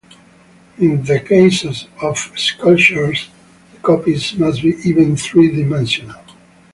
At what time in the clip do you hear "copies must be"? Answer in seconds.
3.83-4.69